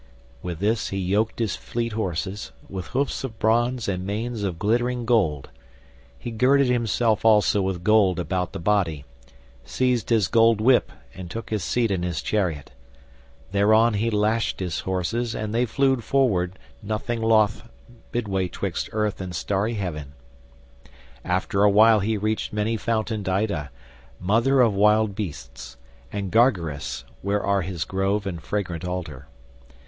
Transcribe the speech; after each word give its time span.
With 0.41 0.57
this 0.57 0.87
he 0.89 0.97
yoked 0.97 1.37
his 1.37 1.55
fleet 1.55 1.91
horses, 1.91 2.51
with 2.67 2.87
hoofs 2.87 3.23
of 3.23 3.37
bronze 3.37 3.87
and 3.87 4.03
manes 4.03 4.41
of 4.41 4.57
glittering 4.57 5.05
gold. 5.05 5.51
He 6.17 6.31
girded 6.31 6.65
himself 6.69 7.23
also 7.23 7.61
with 7.61 7.83
gold 7.83 8.17
about 8.19 8.51
the 8.51 8.57
body, 8.59 9.05
seized 9.63 10.09
his 10.09 10.27
gold 10.27 10.59
whip 10.59 10.91
and 11.13 11.29
took 11.29 11.51
his 11.51 11.63
seat 11.63 11.91
in 11.91 12.01
his 12.01 12.23
chariot. 12.23 12.71
Thereon 13.51 13.93
he 13.93 14.09
lashed 14.09 14.59
his 14.59 14.79
horses 14.79 15.35
and 15.35 15.53
they 15.53 15.67
flew 15.67 15.97
forward 15.97 16.57
nothing 16.81 17.21
loth 17.21 17.69
midway 18.11 18.47
twixt 18.47 18.89
earth 18.93 19.21
and 19.21 19.35
starry 19.35 19.75
heaven. 19.75 20.13
After 21.23 21.61
a 21.63 21.69
while 21.69 21.99
he 21.99 22.17
reached 22.17 22.51
many 22.51 22.75
fountained 22.75 23.29
Ida, 23.29 23.69
mother 24.19 24.61
of 24.61 24.73
wild 24.73 25.13
beasts, 25.13 25.77
and 26.11 26.31
Gargarus, 26.31 27.03
where 27.21 27.43
are 27.43 27.61
his 27.61 27.85
grove 27.85 28.25
and 28.25 28.41
fragrant 28.41 28.83
altar. 28.83 29.27